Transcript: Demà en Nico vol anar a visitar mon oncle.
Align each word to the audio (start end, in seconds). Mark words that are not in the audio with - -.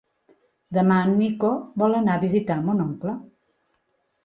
Demà 0.77 0.97
en 1.07 1.13
Nico 1.19 1.51
vol 1.83 1.99
anar 1.99 2.17
a 2.17 2.23
visitar 2.25 2.59
mon 2.71 2.83
oncle. 2.89 3.17